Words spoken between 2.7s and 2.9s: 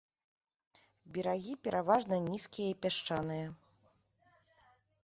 і